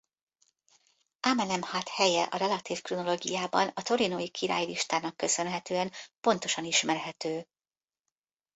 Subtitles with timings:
[1.19, 7.47] Amenemhat helye a relatív kronológiában a torinói királylistának köszönhetően pontosan ismerhető.